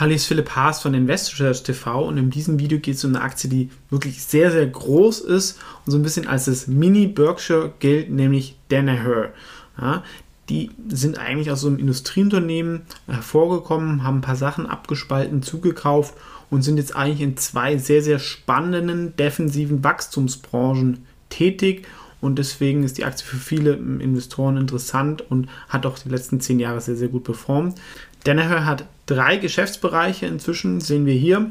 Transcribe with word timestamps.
Hallo, 0.00 0.10
hier 0.10 0.16
ist 0.16 0.26
Philipp 0.26 0.50
Haas 0.50 0.80
von 0.80 0.94
InvestorSearch 0.94 1.64
TV 1.64 2.06
und 2.06 2.18
in 2.18 2.30
diesem 2.30 2.60
Video 2.60 2.78
geht 2.78 2.94
es 2.94 3.04
um 3.04 3.16
eine 3.16 3.24
Aktie, 3.24 3.50
die 3.50 3.68
wirklich 3.90 4.22
sehr, 4.22 4.52
sehr 4.52 4.64
groß 4.64 5.18
ist 5.18 5.58
und 5.84 5.90
so 5.90 5.98
ein 5.98 6.04
bisschen 6.04 6.28
als 6.28 6.44
das 6.44 6.68
Mini-Berkshire 6.68 7.72
gilt, 7.80 8.08
nämlich 8.08 8.54
Danaher. 8.68 9.32
Ja, 9.76 10.04
die 10.48 10.70
sind 10.86 11.18
eigentlich 11.18 11.50
aus 11.50 11.62
so 11.62 11.66
einem 11.66 11.80
Industrieunternehmen 11.80 12.82
hervorgekommen, 13.08 14.04
haben 14.04 14.18
ein 14.18 14.20
paar 14.20 14.36
Sachen 14.36 14.66
abgespalten, 14.66 15.42
zugekauft 15.42 16.14
und 16.48 16.62
sind 16.62 16.76
jetzt 16.76 16.94
eigentlich 16.94 17.20
in 17.20 17.36
zwei 17.36 17.76
sehr, 17.76 18.00
sehr 18.00 18.20
spannenden 18.20 19.16
defensiven 19.16 19.82
Wachstumsbranchen 19.82 21.06
tätig. 21.28 21.88
Und 22.20 22.38
deswegen 22.38 22.84
ist 22.84 22.98
die 22.98 23.04
Aktie 23.04 23.26
für 23.26 23.36
viele 23.36 23.72
Investoren 23.72 24.58
interessant 24.58 25.28
und 25.28 25.48
hat 25.68 25.86
auch 25.86 25.98
die 25.98 26.08
letzten 26.08 26.40
zehn 26.40 26.60
Jahre 26.60 26.80
sehr, 26.80 26.96
sehr 26.96 27.08
gut 27.08 27.24
performt. 27.24 27.80
Danaher 28.22 28.64
hat 28.64 28.84
drei 29.08 29.38
Geschäftsbereiche 29.38 30.26
inzwischen, 30.26 30.80
sehen 30.80 31.06
wir 31.06 31.14
hier. 31.14 31.50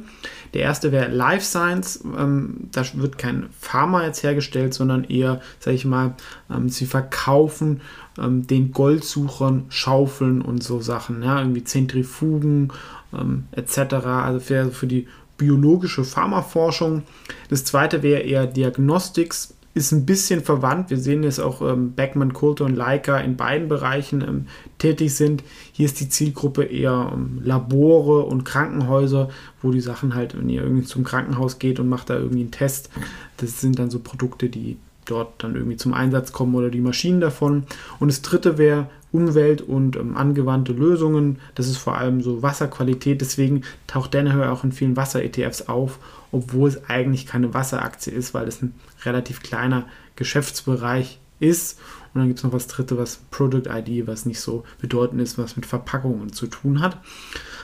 Der 0.54 0.62
erste 0.62 0.92
wäre 0.92 1.10
Life 1.12 1.44
Science. 1.44 2.04
Ähm, 2.18 2.70
da 2.72 2.84
wird 2.94 3.18
kein 3.18 3.48
Pharma 3.60 4.06
jetzt 4.06 4.24
hergestellt, 4.24 4.74
sondern 4.74 5.04
eher, 5.04 5.42
sage 5.60 5.76
ich 5.76 5.84
mal, 5.84 6.16
ähm, 6.50 6.70
sie 6.70 6.86
verkaufen 6.86 7.82
ähm, 8.18 8.48
den 8.48 8.72
Goldsuchern 8.72 9.66
Schaufeln 9.70 10.42
und 10.42 10.64
so 10.64 10.80
Sachen, 10.80 11.24
ja, 11.24 11.40
irgendwie 11.40 11.64
Zentrifugen 11.64 12.72
ähm, 13.14 13.46
etc. 13.52 13.96
Also 14.06 14.40
für, 14.40 14.72
für 14.72 14.88
die 14.88 15.08
biologische 15.38 16.04
Pharmaforschung. 16.04 17.04
Das 17.50 17.64
zweite 17.64 18.04
wäre 18.04 18.22
eher 18.22 18.48
Diagnostics 18.48 19.57
ist 19.78 19.92
ein 19.92 20.06
bisschen 20.06 20.44
verwandt. 20.44 20.90
Wir 20.90 20.98
sehen 20.98 21.24
jetzt 21.24 21.40
auch 21.40 21.62
ähm, 21.62 21.94
Beckman, 21.94 22.34
Coulter 22.34 22.66
und 22.66 22.76
Leica 22.76 23.18
in 23.20 23.38
beiden 23.38 23.68
Bereichen 23.70 24.22
ähm, 24.22 24.46
tätig 24.78 25.16
sind. 25.16 25.44
Hier 25.72 25.86
ist 25.86 26.00
die 26.00 26.10
Zielgruppe 26.10 26.64
eher 26.64 27.12
ähm, 27.14 27.40
Labore 27.44 28.24
und 28.24 28.44
Krankenhäuser, 28.44 29.30
wo 29.62 29.72
die 29.72 29.82
Sachen 29.82 30.16
halt, 30.16 30.38
wenn 30.38 30.50
ihr 30.50 30.64
irgendwie 30.64 30.86
zum 30.86 31.04
Krankenhaus 31.04 31.60
geht 31.60 31.80
und 31.80 31.88
macht 31.88 32.10
da 32.10 32.16
irgendwie 32.16 32.42
einen 32.42 32.52
Test, 32.52 32.90
das 33.38 33.62
sind 33.62 33.80
dann 33.80 33.90
so 33.90 34.00
Produkte, 34.00 34.50
die 34.50 34.78
dort 35.08 35.44
dann 35.44 35.56
irgendwie 35.56 35.78
zum 35.78 35.94
Einsatz 35.94 36.32
kommen 36.32 36.56
oder 36.56 36.70
die 36.70 36.82
Maschinen 36.82 37.22
davon. 37.22 37.64
Und 38.00 38.10
das 38.10 38.22
dritte 38.22 38.58
wäre 38.58 38.88
Umwelt- 39.12 39.62
und 39.62 39.96
ähm, 39.96 40.16
angewandte 40.18 40.74
Lösungen. 40.74 41.40
Das 41.56 41.68
ist 41.68 41.78
vor 41.78 41.98
allem 41.98 42.22
so 42.22 42.42
Wasserqualität. 42.42 43.22
Deswegen 43.22 43.64
taucht 43.88 44.14
Danaher 44.14 44.52
auch 44.52 44.64
in 44.64 44.72
vielen 44.72 44.98
Wasser-ETFs 44.98 45.64
auf, 45.64 46.00
obwohl 46.32 46.70
es 46.70 46.90
eigentlich 46.90 47.26
keine 47.26 47.54
Wasseraktie 47.54 48.12
ist, 48.12 48.34
weil 48.34 48.48
es 48.48 48.62
ein 48.62 48.76
relativ 49.06 49.42
kleiner 49.42 49.86
Geschäftsbereich 50.16 51.20
ist. 51.40 51.80
Und 52.14 52.22
dann 52.22 52.28
gibt 52.28 52.40
es 52.40 52.44
noch 52.44 52.54
was 52.54 52.68
dritte, 52.68 52.98
was 52.98 53.20
Product 53.32 53.70
ID, 53.70 54.08
was 54.08 54.26
nicht 54.26 54.40
so 54.40 54.64
bedeutend 54.80 55.22
ist, 55.22 55.38
was 55.38 55.56
mit 55.56 55.66
Verpackungen 55.66 56.34
zu 56.34 56.48
tun 56.48 56.82
hat. 56.82 56.98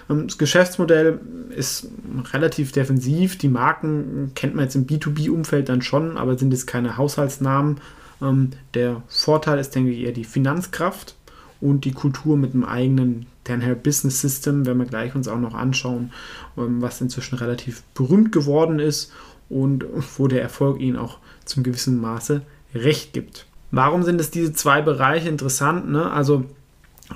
Ähm, 0.10 0.28
das 0.28 0.38
Geschäftsmodell 0.38 1.20
ist 1.50 1.88
relativ 2.34 2.72
defensiv. 2.72 3.38
Die 3.38 3.48
Marken 3.48 4.32
kennt 4.36 4.56
man 4.56 4.66
jetzt 4.66 4.76
im 4.76 4.86
B2B-Umfeld 4.86 5.70
dann 5.70 5.82
schon, 5.82 6.18
aber 6.18 6.38
sind 6.38 6.52
jetzt 6.52 6.68
keine 6.68 6.98
Haushaltsnamen. 6.98 7.80
Ähm, 8.22 8.52
der 8.74 9.02
Vorteil 9.08 9.60
ist, 9.60 9.76
denke 9.76 9.92
ich, 9.92 10.02
eher 10.02 10.12
die 10.12 10.24
Finanzkraft 10.24 11.16
und 11.62 11.86
die 11.86 11.94
Kultur 11.94 12.38
mit 12.38 12.54
einem 12.54 12.66
eigenen 12.66 13.26
Danaher 13.46 13.76
Business 13.76 14.22
System, 14.22 14.66
werden 14.66 14.80
wir 14.80 14.86
gleich 14.86 15.16
uns 15.16 15.28
auch 15.28 15.40
noch 15.40 15.54
anschauen, 15.54 16.12
ähm, 16.58 16.82
was 16.82 17.02
inzwischen 17.02 17.36
relativ 17.36 17.84
berühmt 17.94 18.32
geworden 18.32 18.80
ist 18.80 19.12
und 19.50 19.86
wo 20.18 20.28
der 20.28 20.42
Erfolg 20.42 20.80
ihnen 20.80 20.98
auch 20.98 21.20
zum 21.46 21.64
gewissen 21.64 22.00
Maße 22.00 22.42
recht 22.74 23.14
gibt. 23.14 23.46
Warum 23.76 24.04
sind 24.04 24.22
es 24.22 24.30
diese 24.30 24.54
zwei 24.54 24.84
Bereiche 24.84 25.30
interessant? 25.30 25.90
Ne? 25.90 26.12
Also 26.12 26.46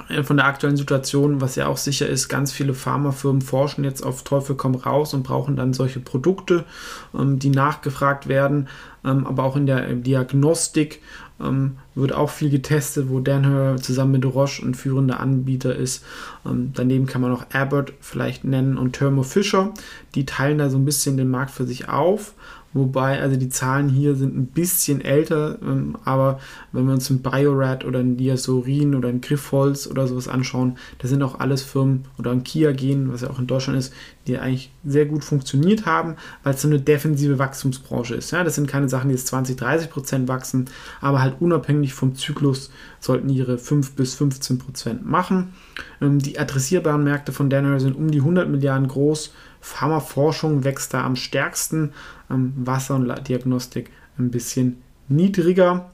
äh, 0.09 0.23
von 0.23 0.37
der 0.37 0.47
aktuellen 0.47 0.75
Situation, 0.75 1.39
was 1.39 1.55
ja 1.55 1.67
auch 1.67 1.77
sicher 1.77 2.07
ist, 2.07 2.29
ganz 2.29 2.51
viele 2.51 2.73
Pharmafirmen 2.73 3.43
forschen 3.43 3.83
jetzt 3.83 4.03
auf 4.03 4.23
Teufel 4.23 4.55
komm 4.55 4.73
raus 4.73 5.13
und 5.13 5.21
brauchen 5.21 5.55
dann 5.55 5.73
solche 5.73 5.99
Produkte, 5.99 6.65
ähm, 7.13 7.37
die 7.37 7.51
nachgefragt 7.51 8.27
werden. 8.27 8.69
Ähm, 9.05 9.27
aber 9.27 9.43
auch 9.43 9.55
in 9.55 9.67
der 9.67 9.93
Diagnostik 9.93 11.03
ähm, 11.39 11.77
wird 11.93 12.13
auch 12.13 12.31
viel 12.31 12.49
getestet, 12.49 13.07
wo 13.09 13.19
Danaher 13.19 13.75
zusammen 13.75 14.13
mit 14.13 14.25
Roche 14.25 14.65
ein 14.65 14.73
führender 14.73 15.19
Anbieter 15.19 15.75
ist. 15.75 16.03
daneben 16.43 17.05
kann 17.05 17.21
man 17.21 17.33
auch 17.33 17.45
Abbott 17.53 17.93
vielleicht 18.01 18.45
nennen 18.45 18.79
und 18.79 18.93
Thermo 18.93 19.21
Fisher. 19.21 19.75
Die 20.15 20.25
teilen 20.25 20.57
da 20.57 20.71
so 20.71 20.77
ein 20.79 20.85
bisschen 20.85 21.17
den 21.17 21.29
Markt 21.29 21.51
für 21.51 21.67
sich 21.67 21.87
auf. 21.87 22.33
Wobei, 22.73 23.19
also 23.21 23.37
die 23.37 23.49
Zahlen 23.49 23.89
hier 23.89 24.15
sind 24.15 24.37
ein 24.37 24.47
bisschen 24.47 25.01
älter, 25.01 25.57
ähm, 25.61 25.97
aber 26.03 26.39
wenn 26.71 26.85
wir 26.85 26.93
uns 26.93 27.09
ein 27.09 27.21
Biorad 27.21 27.85
oder 27.85 27.99
ein 27.99 28.17
Diasorin 28.17 28.93
oder 28.93 29.09
ein 29.09 29.21
Griffholz 29.21 29.87
oder 29.87 30.05
sowas 30.07 30.27
anschauen, 30.27 30.77
das 30.99 31.09
sind 31.09 31.23
auch 31.23 31.39
alles 31.39 31.63
Firmen 31.63 32.05
oder 32.19 32.31
ein 32.31 32.43
Kia 32.43 32.73
gehen, 32.73 33.11
was 33.11 33.21
ja 33.21 33.29
auch 33.29 33.39
in 33.39 33.47
Deutschland 33.47 33.79
ist, 33.79 33.93
die 34.27 34.37
eigentlich 34.37 34.71
sehr 34.85 35.05
gut 35.05 35.23
funktioniert 35.23 35.85
haben, 35.85 36.15
weil 36.43 36.53
es 36.53 36.61
so 36.61 36.67
eine 36.67 36.79
defensive 36.79 37.39
Wachstumsbranche 37.39 38.15
ist. 38.15 38.31
Ja, 38.31 38.43
das 38.43 38.55
sind 38.55 38.67
keine 38.67 38.89
Sachen, 38.89 39.09
die 39.09 39.15
jetzt 39.15 39.27
20, 39.27 39.55
30 39.55 39.89
Prozent 39.89 40.27
wachsen, 40.27 40.65
aber 41.01 41.21
halt 41.21 41.35
unabhängig 41.39 41.93
vom 41.93 42.15
Zyklus 42.15 42.69
sollten 42.99 43.29
ihre 43.29 43.57
5 43.57 43.93
bis 43.93 44.15
15 44.15 44.59
Prozent 44.59 45.05
machen. 45.05 45.53
Ähm, 46.01 46.19
die 46.19 46.37
adressierbaren 46.37 47.03
Märkte 47.03 47.31
von 47.31 47.49
Danaher 47.49 47.79
sind 47.79 47.95
um 47.95 48.11
die 48.11 48.19
100 48.19 48.49
Milliarden 48.49 48.87
groß. 48.87 49.33
Pharmaforschung 49.59 50.63
wächst 50.63 50.93
da 50.93 51.03
am 51.03 51.15
stärksten, 51.15 51.91
ähm, 52.29 52.53
Wasser- 52.55 52.95
und 52.95 53.27
Diagnostik 53.27 53.89
ein 54.17 54.31
bisschen 54.31 54.77
niedriger, 55.09 55.89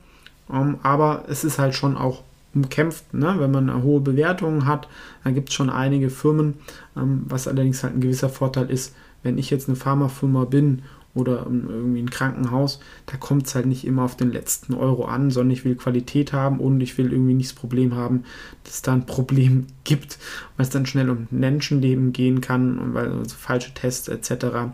ähm, 0.52 0.78
aber 0.84 1.26
es 1.28 1.44
ist 1.44 1.60
halt 1.60 1.76
schon 1.76 1.98
auch 1.98 2.24
umkämpft, 2.56 3.14
ne? 3.14 3.36
wenn 3.40 3.52
man 3.52 3.84
hohe 3.84 4.02
Bewertungen 4.02 4.66
hat, 4.66 4.88
da 5.24 5.32
gibt 5.32 5.50
es 5.50 5.56
schon 5.56 5.70
einige 5.70 6.10
Firmen, 6.10 6.56
ähm, 6.96 7.24
was 7.28 7.48
allerdings 7.48 7.84
halt 7.84 7.96
ein 7.96 8.02
gewisser 8.02 8.30
Vorteil 8.30 8.70
ist, 8.70 8.96
wenn 9.24 9.38
ich 9.38 9.50
jetzt 9.50 9.68
eine 9.68 9.76
Pharmafirma 9.76 10.46
bin 10.46 10.84
oder 11.16 11.46
irgendwie 11.46 12.02
ein 12.02 12.10
Krankenhaus, 12.10 12.80
da 13.06 13.18
kommt 13.18 13.48
es 13.48 13.56
halt 13.56 13.68
nicht 13.68 13.86
immer 13.86 14.04
auf 14.04 14.18
den 14.18 14.32
letzten 14.32 14.74
Euro 14.74 15.06
an, 15.06 15.30
sondern 15.30 15.52
ich 15.52 15.64
will 15.64 15.76
Qualität 15.76 16.34
haben 16.34 16.60
und 16.60 16.82
ich 16.82 16.98
will 16.98 17.12
irgendwie 17.12 17.36
nicht 17.36 17.52
das 17.52 17.56
Problem 17.56 17.96
haben, 17.96 18.24
dass 18.64 18.82
da 18.82 18.94
ein 18.94 19.06
Problem 19.06 19.68
gibt, 19.84 20.18
weil 20.58 20.66
es 20.66 20.72
dann 20.72 20.86
schnell 20.86 21.10
um 21.10 21.28
Menschenleben 21.30 22.14
gehen 22.14 22.42
kann 22.42 22.80
und 22.80 22.94
weil 22.94 23.12
also 23.12 23.36
falsche 23.36 23.74
Tests 23.74 24.08
etc. 24.08 24.74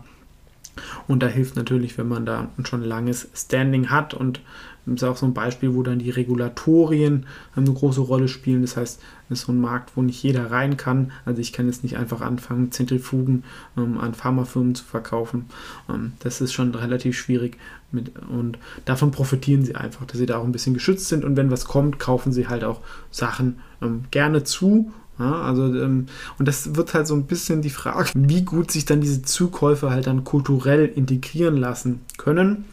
Und 1.08 1.22
da 1.22 1.26
hilft 1.26 1.56
natürlich, 1.56 1.98
wenn 1.98 2.08
man 2.08 2.26
da 2.26 2.48
schon 2.64 2.82
langes 2.82 3.28
Standing 3.34 3.90
hat 3.90 4.14
und 4.14 4.40
das 4.86 5.02
ist 5.02 5.08
auch 5.08 5.16
so 5.16 5.26
ein 5.26 5.34
Beispiel, 5.34 5.74
wo 5.74 5.82
dann 5.82 5.98
die 5.98 6.10
Regulatorien 6.10 7.26
eine 7.54 7.72
große 7.72 8.00
Rolle 8.00 8.28
spielen. 8.28 8.62
Das 8.62 8.76
heißt, 8.76 9.00
es 9.28 9.40
ist 9.40 9.46
so 9.46 9.52
ein 9.52 9.60
Markt, 9.60 9.92
wo 9.94 10.02
nicht 10.02 10.22
jeder 10.22 10.50
rein 10.50 10.76
kann. 10.76 11.12
Also 11.24 11.40
ich 11.40 11.52
kann 11.52 11.66
jetzt 11.66 11.82
nicht 11.82 11.96
einfach 11.96 12.22
anfangen, 12.22 12.72
Zentrifugen 12.72 13.44
ähm, 13.76 13.98
an 13.98 14.14
Pharmafirmen 14.14 14.74
zu 14.74 14.84
verkaufen. 14.84 15.46
Ähm, 15.88 16.12
das 16.20 16.40
ist 16.40 16.52
schon 16.52 16.74
relativ 16.74 17.16
schwierig. 17.16 17.58
Mit, 17.92 18.12
und 18.30 18.58
davon 18.84 19.10
profitieren 19.10 19.64
sie 19.64 19.74
einfach, 19.74 20.06
dass 20.06 20.18
sie 20.18 20.26
da 20.26 20.38
auch 20.38 20.44
ein 20.44 20.52
bisschen 20.52 20.74
geschützt 20.74 21.08
sind. 21.08 21.24
Und 21.24 21.36
wenn 21.36 21.50
was 21.50 21.66
kommt, 21.66 21.98
kaufen 21.98 22.32
sie 22.32 22.48
halt 22.48 22.64
auch 22.64 22.80
Sachen 23.10 23.60
ähm, 23.82 24.04
gerne 24.10 24.44
zu 24.44 24.92
ja, 25.20 25.42
also, 25.42 25.66
ähm, 25.66 26.06
und 26.38 26.48
das 26.48 26.74
wird 26.74 26.94
halt 26.94 27.06
so 27.06 27.14
ein 27.14 27.24
bisschen 27.24 27.60
die 27.60 27.70
Frage, 27.70 28.10
wie 28.14 28.42
gut 28.42 28.70
sich 28.70 28.86
dann 28.86 29.02
diese 29.02 29.20
Zukäufe 29.20 29.90
halt 29.90 30.06
dann 30.06 30.24
kulturell 30.24 30.86
integrieren 30.86 31.58
lassen 31.58 32.00
können. 32.16 32.64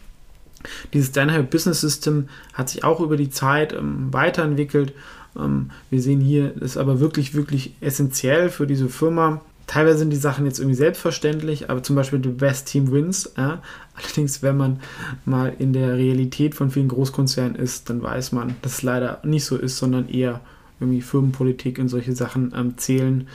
Dieses 0.94 1.12
Danaher 1.12 1.44
Business 1.44 1.82
System 1.82 2.30
hat 2.54 2.70
sich 2.70 2.86
auch 2.86 3.02
über 3.02 3.18
die 3.18 3.30
Zeit 3.30 3.74
ähm, 3.74 4.08
weiterentwickelt. 4.12 4.94
Ähm, 5.38 5.72
wir 5.90 6.02
sehen 6.02 6.22
hier, 6.22 6.54
das 6.56 6.72
ist 6.72 6.78
aber 6.78 7.02
wirklich, 7.02 7.36
wirklich 7.36 7.74
essentiell 7.82 8.50
für 8.50 8.66
diese 8.66 8.88
Firma. 8.88 9.42
Teilweise 9.68 10.00
sind 10.00 10.12
die 10.12 10.16
Sachen 10.16 10.46
jetzt 10.46 10.60
irgendwie 10.60 10.78
selbstverständlich, 10.78 11.70
aber 11.70 11.84
zum 11.84 11.98
Beispiel 11.98 12.24
The 12.24 12.30
Best 12.30 12.68
Team 12.68 12.92
Wins. 12.94 13.34
Ja. 13.38 13.62
Allerdings, 13.96 14.42
wenn 14.42 14.56
man 14.56 14.80
mal 15.26 15.54
in 15.60 15.74
der 15.74 15.98
Realität 15.98 16.56
von 16.56 16.72
vielen 16.72 16.88
Großkonzernen 16.88 17.56
ist, 17.56 17.90
dann 17.90 18.02
weiß 18.02 18.32
man, 18.32 18.56
dass 18.62 18.76
es 18.76 18.82
leider 18.84 19.20
nicht 19.26 19.44
so 19.44 19.58
ist, 19.58 19.78
sondern 19.78 20.08
eher 20.08 20.40
irgendwie 20.80 21.02
Firmenpolitik 21.02 21.80
und 21.80 21.90
solche 21.90 22.14
Sachen 22.14 22.54
ähm, 22.56 22.78
zählen. 22.78 23.28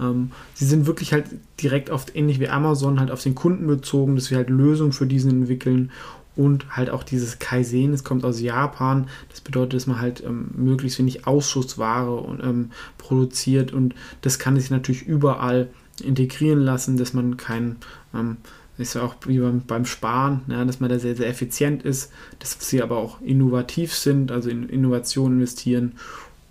Ähm, 0.00 0.30
sie 0.54 0.64
sind 0.64 0.86
wirklich 0.86 1.12
halt 1.12 1.26
direkt 1.60 1.90
oft 1.90 2.14
ähnlich 2.16 2.40
wie 2.40 2.48
Amazon 2.48 3.00
halt 3.00 3.10
auf 3.10 3.22
den 3.22 3.34
Kunden 3.34 3.66
bezogen, 3.66 4.16
dass 4.16 4.30
wir 4.30 4.38
halt 4.38 4.50
Lösungen 4.50 4.92
für 4.92 5.06
diesen 5.06 5.30
entwickeln 5.30 5.90
und 6.36 6.76
halt 6.76 6.90
auch 6.90 7.02
dieses 7.02 7.38
Kaizen, 7.38 7.92
es 7.92 8.04
kommt 8.04 8.24
aus 8.24 8.40
Japan. 8.40 9.08
Das 9.28 9.40
bedeutet, 9.40 9.74
dass 9.74 9.86
man 9.86 10.00
halt 10.00 10.22
ähm, 10.24 10.50
möglichst 10.54 10.98
wenig 10.98 11.26
Ausschussware 11.26 12.14
und, 12.14 12.42
ähm, 12.42 12.70
produziert 12.98 13.72
und 13.72 13.94
das 14.22 14.38
kann 14.38 14.56
sich 14.56 14.70
natürlich 14.70 15.02
überall 15.06 15.68
integrieren 16.02 16.60
lassen, 16.60 16.96
dass 16.96 17.12
man 17.12 17.36
kein 17.36 17.76
ähm, 18.14 18.38
ist 18.78 18.94
ja 18.94 19.02
auch 19.02 19.14
wie 19.26 19.38
beim, 19.38 19.60
beim 19.66 19.84
Sparen, 19.84 20.40
ja, 20.48 20.64
dass 20.64 20.80
man 20.80 20.88
da 20.88 20.98
sehr, 20.98 21.14
sehr 21.14 21.28
effizient 21.28 21.82
ist, 21.82 22.10
dass 22.38 22.56
sie 22.60 22.82
aber 22.82 22.96
auch 22.96 23.20
innovativ 23.20 23.94
sind, 23.94 24.32
also 24.32 24.48
in 24.48 24.68
Innovation 24.70 25.34
investieren 25.34 25.92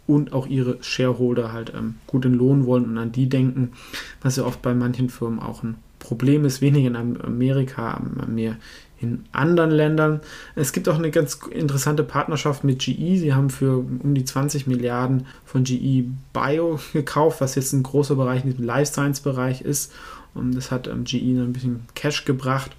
und 0.09 0.33
auch 0.33 0.47
ihre 0.47 0.77
Shareholder 0.81 1.53
halt 1.53 1.71
ähm, 1.77 1.95
gut 2.07 2.25
in 2.25 2.33
Lohn 2.33 2.65
wollen 2.65 2.85
und 2.85 2.97
an 2.97 3.11
die 3.11 3.29
denken, 3.29 3.73
was 4.21 4.37
ja 4.37 4.43
oft 4.43 4.63
bei 4.63 4.73
manchen 4.73 5.07
Firmen 5.07 5.39
auch 5.39 5.61
ein 5.61 5.75
Problem 5.99 6.45
ist, 6.45 6.61
weniger 6.61 6.87
in 6.87 7.21
Amerika, 7.21 8.01
mehr 8.27 8.57
in 8.99 9.25
anderen 9.31 9.69
Ländern. 9.69 10.21
Es 10.55 10.73
gibt 10.73 10.89
auch 10.89 10.97
eine 10.97 11.11
ganz 11.11 11.39
interessante 11.51 12.03
Partnerschaft 12.03 12.63
mit 12.63 12.79
GE. 12.79 13.17
Sie 13.17 13.33
haben 13.35 13.51
für 13.51 13.77
um 13.77 14.15
die 14.15 14.25
20 14.25 14.65
Milliarden 14.65 15.27
von 15.45 15.63
GE 15.63 16.05
Bio 16.33 16.79
gekauft, 16.91 17.39
was 17.39 17.53
jetzt 17.53 17.73
ein 17.73 17.83
großer 17.83 18.15
Bereich 18.15 18.43
in 18.43 18.49
diesem 18.49 18.65
Life 18.65 18.91
Science 18.91 19.19
Bereich 19.19 19.61
ist. 19.61 19.93
Und 20.33 20.55
das 20.55 20.71
hat 20.71 20.87
ähm, 20.87 21.03
GE 21.03 21.17
ein 21.17 21.53
bisschen 21.53 21.81
Cash 21.93 22.25
gebracht. 22.25 22.71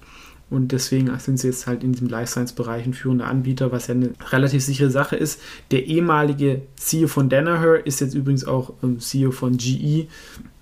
Und 0.51 0.73
deswegen 0.73 1.17
sind 1.19 1.39
sie 1.39 1.47
jetzt 1.47 1.69
halt 1.69 1.85
in 1.85 1.93
diesem 1.93 2.09
Life 2.09 2.33
Science 2.33 2.53
Bereich 2.53 2.85
ein 2.85 2.93
führender 2.93 3.27
Anbieter, 3.27 3.71
was 3.71 3.87
ja 3.87 3.95
eine 3.95 4.11
relativ 4.31 4.65
sichere 4.65 4.91
Sache 4.91 5.15
ist. 5.15 5.41
Der 5.71 5.87
ehemalige 5.87 6.63
CEO 6.75 7.07
von 7.07 7.29
Danaher 7.29 7.87
ist 7.87 8.01
jetzt 8.01 8.15
übrigens 8.15 8.45
auch 8.45 8.73
ähm, 8.83 8.99
CEO 8.99 9.31
von 9.31 9.57
GE. 9.57 10.09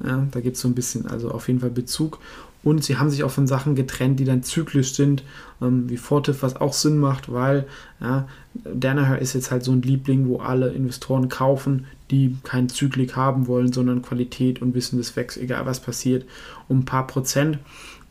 Ja, 0.04 0.26
da 0.30 0.40
gibt 0.40 0.56
es 0.56 0.62
so 0.62 0.68
ein 0.68 0.74
bisschen, 0.74 1.06
also 1.06 1.30
auf 1.30 1.48
jeden 1.48 1.60
Fall 1.60 1.70
Bezug. 1.70 2.18
Und 2.64 2.84
sie 2.84 2.98
haben 2.98 3.08
sich 3.08 3.22
auch 3.22 3.30
von 3.30 3.46
Sachen 3.46 3.74
getrennt, 3.76 4.20
die 4.20 4.24
dann 4.24 4.42
zyklisch 4.42 4.92
sind, 4.92 5.22
ähm, 5.62 5.88
wie 5.88 5.96
Fortiv, 5.96 6.42
was 6.42 6.56
auch 6.56 6.72
Sinn 6.72 6.98
macht, 6.98 7.32
weil 7.32 7.66
ja, 8.00 8.28
Danaher 8.54 9.20
ist 9.20 9.32
jetzt 9.32 9.50
halt 9.50 9.64
so 9.64 9.72
ein 9.72 9.80
Liebling, 9.80 10.28
wo 10.28 10.40
alle 10.40 10.68
Investoren 10.70 11.28
kaufen, 11.28 11.86
die 12.10 12.36
keinen 12.42 12.68
Zyklik 12.68 13.16
haben 13.16 13.46
wollen, 13.46 13.72
sondern 13.72 14.02
Qualität 14.02 14.60
und 14.60 14.74
wissen, 14.74 14.98
das 14.98 15.14
wächst, 15.16 15.38
egal 15.38 15.66
was 15.66 15.80
passiert, 15.80 16.24
um 16.68 16.80
ein 16.80 16.84
paar 16.84 17.06
Prozent. 17.06 17.58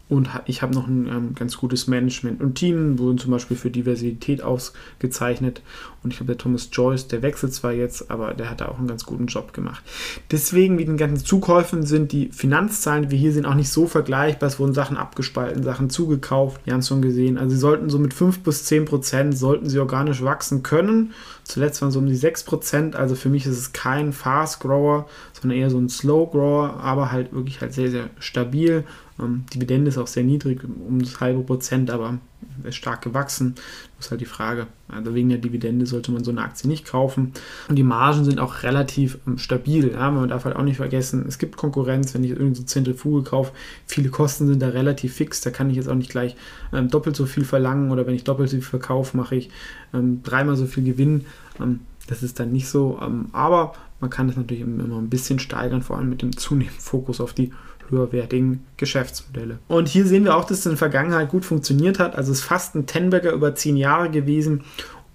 Und 0.10 0.30
ich 0.46 0.62
habe 0.62 0.74
noch 0.74 0.88
ein 0.88 1.06
ähm, 1.08 1.36
ganz 1.36 1.58
gutes 1.58 1.88
Management 1.88 2.42
und 2.42 2.56
Team, 2.56 2.98
wurden 2.98 3.18
zum 3.18 3.32
Beispiel 3.32 3.58
für 3.58 3.70
Diversität 3.70 4.42
ausgezeichnet. 4.42 5.62
Und 6.02 6.14
ich 6.14 6.20
habe 6.22 6.28
der 6.28 6.38
Thomas 6.38 6.70
Joyce, 6.72 7.10
der 7.10 7.22
wechselt 7.22 7.54
zwar 7.54 7.74
jetzt, 7.74 8.10
aber 8.10 8.34
der 8.34 8.50
hat 8.50 8.62
da 8.62 8.70
auch 8.70 8.78
einen 8.78 8.88
ganz 8.88 9.06
guten 9.06 9.28
Job 9.28 9.52
gemacht. 9.52 9.84
Deswegen, 10.32 10.78
wie 10.78 10.86
den 10.86 10.96
ganzen 10.96 11.26
Zukäufen, 11.26 11.84
sind 11.84 12.14
die 12.14 12.30
Finanzzahlen, 12.32 13.04
die 13.04 13.12
wir 13.12 13.18
hier 13.18 13.34
sehen, 13.34 13.46
auch 13.46 13.56
nicht 13.56 13.70
so 13.70 13.86
vergleichbar. 13.86 14.48
Es 14.48 14.60
wurden 14.60 14.74
Sachen 14.74 14.96
abgespalten, 14.96 15.64
Sachen 15.64 15.90
zugekauft. 15.90 16.62
Wir 16.64 16.72
haben 16.72 16.80
es 16.80 16.88
schon 16.88 17.02
gesehen. 17.02 17.38
Also 17.38 17.50
sie 17.56 17.60
sollten 17.60 17.90
so 17.90 18.00
mit 18.00 18.14
5 18.14 18.40
bis 18.40 18.64
10 18.64 18.86
Prozent, 18.86 19.38
sollten 19.38 19.70
sie 19.70 19.80
organisch 19.80 20.24
wachsen 20.24 20.64
können. 20.64 21.12
Zuletzt 21.44 21.82
waren 21.82 21.90
es 21.90 21.98
um 21.98 22.06
die 22.06 22.16
6 22.16 22.44
Prozent. 22.44 22.96
Also 22.96 23.16
für 23.16 23.28
mich 23.28 23.46
ist 23.46 23.58
es 23.58 23.74
kein 23.74 24.14
Fast 24.14 24.62
Grower, 24.62 25.08
sondern 25.34 25.60
eher 25.60 25.70
so 25.70 25.78
ein 25.78 25.90
Slow 25.90 26.30
Grower, 26.32 26.80
aber 26.80 27.12
halt 27.12 27.34
wirklich 27.34 27.60
halt 27.60 27.74
sehr, 27.74 27.92
sehr 27.92 28.10
stabil 28.20 28.86
ähm, 29.20 29.46
Dividende 29.54 29.90
ist 29.90 29.98
auch 29.98 30.08
sehr 30.08 30.24
niedrig, 30.24 30.62
um 30.64 31.02
das 31.02 31.20
halbe 31.20 31.42
Prozent, 31.42 31.90
aber 31.90 32.20
ist 32.64 32.76
stark 32.76 33.02
gewachsen. 33.02 33.56
Das 33.98 34.08
ist 34.08 34.12
halt 34.12 34.22
die 34.22 34.26
Frage. 34.26 34.68
Also 34.90 35.16
wegen 35.16 35.30
der 35.30 35.38
Dividende 35.38 35.86
sollte 35.86 36.12
man 36.12 36.24
so 36.24 36.32
eine 36.32 36.42
Aktie 36.42 36.68
nicht 36.68 36.86
kaufen. 36.86 37.34
Und 37.68 37.76
die 37.76 37.84
Margen 37.84 38.24
sind 38.26 38.40
auch 38.40 38.64
relativ 38.64 39.18
ähm, 39.26 39.38
stabil. 39.38 39.92
Ja? 39.92 40.12
Man 40.12 40.30
darf 40.30 40.46
halt 40.46 40.56
auch 40.56 40.64
nicht 40.64 40.78
vergessen, 40.78 41.26
es 41.28 41.40
gibt 41.40 41.58
Konkurrenz, 41.58 42.14
wenn 42.14 42.24
ich 42.24 42.32
irgendeine 42.32 42.56
so 42.56 42.64
Zentrifuge 42.64 43.24
kaufe. 43.24 43.52
Viele 43.86 44.10
Kosten 44.10 44.48
sind 44.48 44.62
da 44.62 44.70
relativ 44.70 45.14
fix. 45.14 45.42
Da 45.42 45.50
kann 45.50 45.70
ich 45.70 45.78
jetzt 45.78 45.90
auch 45.90 45.96
nicht 45.96 46.12
gleich 46.12 46.36
ähm, 46.74 46.90
doppelt 46.90 47.16
so 47.16 47.26
viel 47.26 47.46
verlangen 47.46 47.92
oder 47.92 48.06
wenn 48.06 48.16
ich 48.16 48.24
doppelt 48.24 48.50
so 48.50 48.58
viel 48.58 48.64
verkaufe, 48.64 49.18
mache 49.18 49.36
ich 49.36 49.50
ähm, 49.94 50.22
dreimal 50.24 50.56
so 50.56 50.66
viel 50.66 50.84
Gewinn. 50.84 51.26
Ähm, 51.60 51.82
das 52.08 52.24
ist 52.24 52.40
dann 52.40 52.52
nicht 52.52 52.70
so. 52.70 53.00
Ähm, 53.02 53.26
aber 53.32 53.74
man 54.00 54.10
kann 54.10 54.28
das 54.28 54.38
natürlich 54.38 54.62
immer 54.62 54.98
ein 54.98 55.10
bisschen 55.10 55.40
steigern, 55.40 55.82
vor 55.82 55.98
allem 55.98 56.10
mit 56.10 56.22
dem 56.22 56.36
zunehmenden 56.38 56.80
Fokus 56.80 57.20
auf 57.20 57.34
die 57.34 57.52
höherwertigen 57.90 58.66
Geschäftsmodelle. 58.78 59.60
Und 59.68 59.88
hier 59.88 60.06
sehen 60.06 60.26
wir 60.26 60.36
auch, 60.36 60.46
dass 60.46 60.60
es 60.60 60.66
in 60.66 60.72
der 60.72 60.78
Vergangenheit 60.78 61.30
gut 61.30 61.46
funktioniert 61.46 62.00
hat. 62.00 62.16
Also 62.16 62.32
es 62.32 62.40
ist 62.40 62.46
fast 62.46 62.76
ein 62.76 62.86
Tenbagger 62.86 63.32
über 63.32 63.56
zehn 63.56 63.78
Jahre 63.78 64.10
gewesen, 64.10 64.64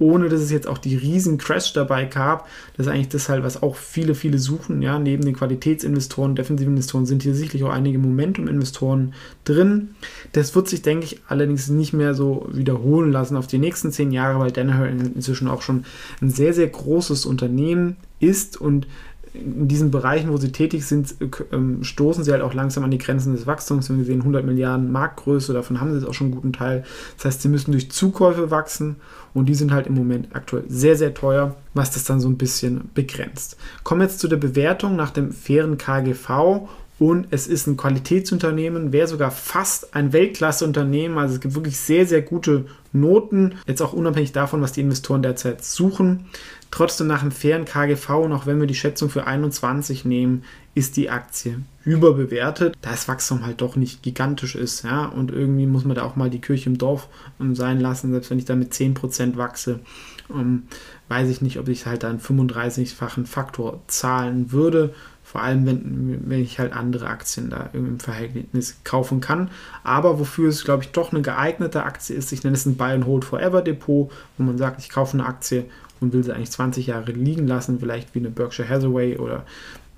ohne 0.03 0.29
dass 0.29 0.41
es 0.41 0.51
jetzt 0.51 0.67
auch 0.67 0.79
die 0.79 0.97
riesen 0.97 1.39
Crash 1.39 1.73
dabei 1.73 2.05
gab. 2.05 2.49
Das 2.77 2.87
ist 2.87 2.93
eigentlich 2.93 3.09
das 3.11 3.29
halt, 3.29 3.45
was 3.45 3.63
auch 3.63 3.77
viele, 3.77 4.15
viele 4.15 4.39
suchen. 4.39 4.83
Ja, 4.83 4.99
neben 4.99 5.25
den 5.25 5.37
Qualitätsinvestoren, 5.37 6.35
defensiven 6.35 6.73
Investoren 6.73 7.07
sind 7.07 7.23
hier 7.23 7.35
sicherlich 7.35 7.63
auch 7.65 7.73
einige 7.73 7.99
Momentum-Investoren 7.99 9.15
drin. 9.45 9.95
Das 10.33 10.55
wird 10.55 10.69
sich, 10.69 10.83
denke 10.83 11.07
ich, 11.07 11.21
allerdings 11.29 11.69
nicht 11.69 11.93
mehr 11.93 12.15
so 12.15 12.49
wiederholen 12.51 13.13
lassen 13.13 13.37
auf 13.37 13.47
die 13.47 13.59
nächsten 13.59 13.93
zehn 13.93 14.11
Jahre, 14.11 14.41
weil 14.41 14.51
Danaher 14.51 14.89
inzwischen 14.89 15.49
auch 15.49 15.63
schon 15.63 15.85
ein 16.21 16.31
sehr, 16.31 16.53
sehr 16.53 16.69
großes 16.69 17.25
Unternehmen 17.25 17.97
ist 18.19 18.61
und 18.61 18.87
in 19.35 19.67
diesen 19.67 19.91
Bereichen, 19.91 20.31
wo 20.31 20.37
sie 20.37 20.53
tätig 20.53 20.85
sind, 20.87 21.15
äh, 21.21 21.29
ähm, 21.53 21.83
stoßen 21.83 22.23
sie 22.23 22.33
halt 22.33 22.43
auch 22.43 22.53
langsam 22.53 22.85
an 22.85 22.91
die 22.91 22.99
Grenzen 22.99 23.33
des 23.33 23.47
Wachstums. 23.47 23.89
Wir 23.89 23.97
gesehen, 23.97 24.21
100 24.21 24.45
Milliarden 24.45 24.93
Marktgröße, 24.93 25.53
davon 25.53 25.81
haben 25.81 25.91
sie 25.91 25.99
jetzt 25.99 26.09
auch 26.09 26.15
schon 26.15 26.27
einen 26.27 26.35
guten 26.35 26.53
Teil. 26.53 26.85
Das 27.17 27.25
heißt, 27.25 27.43
sie 27.43 27.49
müssen 27.49 27.73
durch 27.73 27.91
Zukäufe 27.91 28.51
wachsen 28.51 28.97
und 29.33 29.47
die 29.47 29.55
sind 29.55 29.73
halt 29.73 29.87
im 29.87 29.95
Moment 29.95 30.29
aktuell 30.35 30.65
sehr, 30.69 30.97
sehr 30.97 31.15
teuer, 31.15 31.57
was 31.73 31.91
das 31.91 32.05
dann 32.05 32.21
so 32.21 32.29
ein 32.29 32.37
bisschen 32.37 32.91
begrenzt. 32.95 33.57
Kommen 33.85 34.03
wir 34.03 34.07
jetzt 34.07 34.21
zu 34.21 34.29
der 34.29 34.37
Bewertung 34.37 34.97
nach 34.97 35.11
dem 35.11 35.33
fairen 35.33 35.79
KGV 35.79 36.69
und 37.03 37.27
es 37.33 37.49
ist 37.49 37.67
ein 37.67 37.77
Qualitätsunternehmen, 37.77 38.93
wäre 38.93 39.09
sogar 39.09 39.33
fast 39.33 39.97
ein 39.97 40.13
Weltklasse-Unternehmen. 40.13 41.19
Also 41.19 41.35
es 41.35 41.41
gibt 41.41 41.57
wirklich 41.57 41.77
sehr, 41.77 42.07
sehr 42.07 42.23
gute 42.23 42.67
Noten, 42.93 43.57
jetzt 43.67 43.83
auch 43.83 43.93
unabhängig 43.93 44.31
davon, 44.31 44.63
was 44.63 44.71
die 44.71 44.83
Investoren 44.83 45.21
derzeit 45.21 45.65
suchen. 45.65 46.27
Trotzdem 46.71 47.09
nach 47.09 47.23
einem 47.23 47.33
fairen 47.33 47.65
KGV, 47.65 48.09
und 48.11 48.33
auch 48.33 48.47
wenn 48.47 48.61
wir 48.61 48.69
die 48.69 48.77
Schätzung 48.77 49.11
für 49.11 49.27
21 49.27 50.05
nehmen, 50.05 50.45
ist 50.77 50.97
die 50.97 51.11
Aktie 51.11 51.63
überbewertet, 51.85 52.77
da 52.83 52.93
das 52.93 53.09
Wachstum 53.09 53.45
halt 53.45 53.63
doch 53.63 53.75
nicht 53.75 54.05
gigantisch 54.05 54.55
ist. 54.55 54.85
Ja? 54.85 55.07
Und 55.07 55.33
irgendwie 55.33 55.67
muss 55.67 55.85
man 55.85 55.97
da 55.97 56.05
auch 56.05 56.15
mal 56.15 56.31
die 56.31 56.41
Kirche 56.41 56.71
im 56.71 56.79
Dorf 56.79 57.09
um, 57.41 57.57
sein 57.57 57.81
lassen, 57.81 58.13
selbst 58.13 58.31
wenn 58.31 58.39
ich 58.39 58.45
da 58.45 58.55
mit 58.55 58.73
10% 58.73 59.37
wachse. 59.37 59.81
Um, 60.29 60.69
weiß 61.09 61.29
ich 61.29 61.43
nicht, 61.43 61.59
ob 61.59 61.67
ich 61.67 61.87
halt 61.87 62.05
einen 62.05 62.21
35-fachen 62.21 63.27
Faktor 63.27 63.83
zahlen 63.89 64.53
würde. 64.53 64.95
Vor 65.33 65.41
allem, 65.41 65.65
wenn, 65.65 66.29
wenn 66.29 66.43
ich 66.43 66.59
halt 66.59 66.75
andere 66.75 67.07
Aktien 67.07 67.49
da 67.49 67.71
im 67.73 67.99
Verhältnis 67.99 68.77
kaufen 68.85 69.23
kann. 69.23 69.49
Aber 69.83 70.21
wofür 70.21 70.51
es, 70.51 70.63
glaube 70.63 70.83
ich, 70.83 70.91
doch 70.91 71.11
eine 71.11 71.23
geeignete 71.23 71.85
Aktie 71.85 72.15
ist, 72.15 72.33
ich 72.33 72.45
nenne 72.45 72.55
es 72.55 72.67
ein 72.67 72.77
Buy 72.77 72.93
and 72.93 73.07
Hold 73.07 73.25
Forever 73.25 73.63
Depot, 73.63 74.11
wo 74.37 74.45
man 74.45 74.59
sagt, 74.59 74.79
ich 74.79 74.91
kaufe 74.91 75.17
eine 75.17 75.25
Aktie 75.25 75.65
und 76.01 76.13
will 76.13 76.23
sie 76.23 76.35
eigentlich 76.35 76.51
20 76.51 76.89
Jahre 76.89 77.13
liegen 77.13 77.47
lassen, 77.49 77.81
vielleicht 77.81 78.15
wie 78.15 78.19
eine 78.19 78.29
Berkshire 78.29 78.69
Hathaway 78.69 79.17
oder 79.17 79.47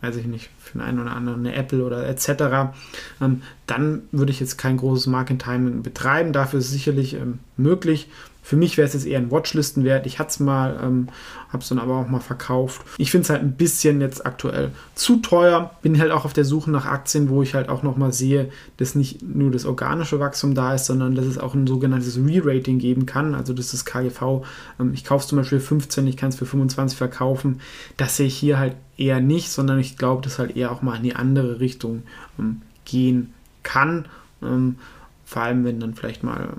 weiß 0.02 0.14
ich 0.16 0.26
nicht, 0.26 0.50
für 0.60 0.78
den 0.78 0.82
einen 0.82 1.00
oder 1.00 1.16
anderen 1.16 1.40
eine 1.40 1.56
Apple 1.56 1.84
oder 1.84 2.06
etc., 2.06 2.76
ähm, 3.20 3.42
dann 3.66 4.02
würde 4.12 4.30
ich 4.30 4.38
jetzt 4.38 4.56
kein 4.56 4.76
großes 4.76 5.08
Market 5.08 5.42
Timing 5.42 5.82
betreiben. 5.82 6.32
Dafür 6.32 6.60
ist 6.60 6.66
es 6.66 6.72
sicherlich 6.72 7.14
ähm, 7.14 7.40
möglich. 7.56 8.08
Für 8.44 8.56
mich 8.56 8.76
wäre 8.76 8.86
es 8.86 8.92
jetzt 8.92 9.06
eher 9.06 9.18
ein 9.18 9.30
Watchlistenwert. 9.30 10.04
Ich 10.04 10.18
hatte 10.18 10.28
es 10.28 10.38
mal, 10.38 10.78
ähm, 10.82 11.08
habe 11.48 11.62
es 11.62 11.70
dann 11.70 11.78
aber 11.78 11.96
auch 11.96 12.08
mal 12.08 12.20
verkauft. 12.20 12.82
Ich 12.98 13.10
finde 13.10 13.24
es 13.24 13.30
halt 13.30 13.40
ein 13.40 13.56
bisschen 13.56 14.02
jetzt 14.02 14.26
aktuell 14.26 14.70
zu 14.94 15.16
teuer. 15.16 15.70
Bin 15.80 15.98
halt 15.98 16.10
auch 16.10 16.26
auf 16.26 16.34
der 16.34 16.44
Suche 16.44 16.70
nach 16.70 16.84
Aktien, 16.84 17.30
wo 17.30 17.42
ich 17.42 17.54
halt 17.54 17.70
auch 17.70 17.82
nochmal 17.82 18.12
sehe, 18.12 18.50
dass 18.76 18.94
nicht 18.94 19.22
nur 19.22 19.50
das 19.50 19.64
organische 19.64 20.20
Wachstum 20.20 20.54
da 20.54 20.74
ist, 20.74 20.84
sondern 20.84 21.14
dass 21.14 21.24
es 21.24 21.38
auch 21.38 21.54
ein 21.54 21.66
sogenanntes 21.66 22.18
Re-Rating 22.18 22.78
geben 22.78 23.06
kann. 23.06 23.34
Also 23.34 23.54
das 23.54 23.72
ist 23.72 23.86
KGV. 23.86 24.44
Ähm, 24.78 24.92
ich 24.92 25.04
kaufe 25.04 25.22
es 25.22 25.28
zum 25.28 25.38
Beispiel 25.38 25.60
15, 25.60 26.06
ich 26.06 26.18
kann 26.18 26.28
es 26.28 26.36
für 26.36 26.44
25 26.44 26.98
verkaufen. 26.98 27.62
Das 27.96 28.18
sehe 28.18 28.26
ich 28.26 28.36
hier 28.36 28.58
halt 28.58 28.76
eher 28.98 29.20
nicht, 29.20 29.50
sondern 29.50 29.78
ich 29.78 29.96
glaube, 29.96 30.20
dass 30.20 30.38
halt 30.38 30.54
eher 30.54 30.70
auch 30.70 30.82
mal 30.82 30.96
in 30.96 31.02
die 31.02 31.16
andere 31.16 31.60
Richtung 31.60 32.02
ähm, 32.38 32.60
gehen 32.84 33.32
kann. 33.62 34.04
Ähm, 34.42 34.76
vor 35.24 35.40
allem, 35.40 35.64
wenn 35.64 35.80
dann 35.80 35.94
vielleicht 35.94 36.22
mal 36.22 36.50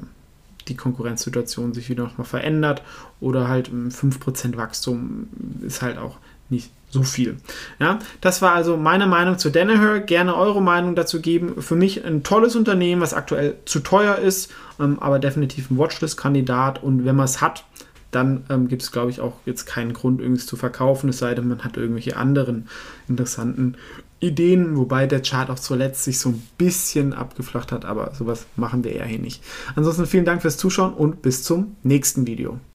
die 0.67 0.75
Konkurrenzsituation 0.75 1.73
sich 1.73 1.89
wieder 1.89 2.03
nochmal 2.03 2.25
verändert 2.25 2.81
oder 3.19 3.47
halt 3.47 3.69
5% 3.69 4.57
Wachstum 4.57 5.27
ist 5.61 5.81
halt 5.81 5.97
auch 5.97 6.17
nicht 6.49 6.71
so 6.89 7.03
viel. 7.03 7.37
Ja, 7.79 7.99
das 8.21 8.41
war 8.41 8.53
also 8.53 8.77
meine 8.77 9.07
Meinung 9.07 9.37
zu 9.37 9.49
Danaher. 9.49 9.99
Gerne 9.99 10.35
eure 10.35 10.61
Meinung 10.61 10.95
dazu 10.95 11.21
geben. 11.21 11.61
Für 11.61 11.75
mich 11.75 12.05
ein 12.05 12.23
tolles 12.23 12.55
Unternehmen, 12.55 13.01
was 13.01 13.13
aktuell 13.13 13.57
zu 13.65 13.79
teuer 13.79 14.17
ist, 14.17 14.51
ähm, 14.79 14.99
aber 14.99 15.19
definitiv 15.19 15.69
ein 15.69 15.77
Watchlist-Kandidat. 15.77 16.81
Und 16.81 17.05
wenn 17.05 17.15
man 17.15 17.25
es 17.25 17.41
hat, 17.41 17.65
dann 18.11 18.45
ähm, 18.49 18.69
gibt 18.69 18.81
es, 18.81 18.91
glaube 18.91 19.11
ich, 19.11 19.19
auch 19.19 19.33
jetzt 19.45 19.65
keinen 19.65 19.93
Grund, 19.93 20.21
irgendwas 20.21 20.45
zu 20.45 20.55
verkaufen, 20.55 21.09
es 21.09 21.17
sei 21.17 21.35
denn, 21.35 21.49
man 21.49 21.63
hat 21.63 21.75
irgendwelche 21.75 22.15
anderen 22.15 22.69
interessanten 23.09 23.75
Ideen, 24.19 24.77
wobei 24.77 25.07
der 25.07 25.21
Chart 25.21 25.49
auch 25.49 25.59
zuletzt 25.59 26.03
sich 26.03 26.19
so 26.19 26.29
ein 26.29 26.41
bisschen 26.57 27.13
abgeflacht 27.13 27.71
hat, 27.71 27.85
aber 27.85 28.13
sowas 28.15 28.45
machen 28.55 28.83
wir 28.83 28.93
eher 28.93 29.05
hier 29.05 29.19
nicht. 29.19 29.43
Ansonsten 29.75 30.05
vielen 30.05 30.25
Dank 30.25 30.41
fürs 30.41 30.57
Zuschauen 30.57 30.93
und 30.93 31.21
bis 31.21 31.43
zum 31.43 31.75
nächsten 31.83 32.25
Video. 32.25 32.59